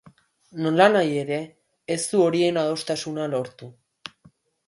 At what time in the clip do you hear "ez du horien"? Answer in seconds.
1.97-2.59